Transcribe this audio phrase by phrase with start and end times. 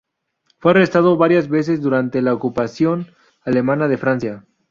[0.57, 3.13] Fue arrestado varias veces durante la ocupación
[3.45, 4.45] alemana de Francia.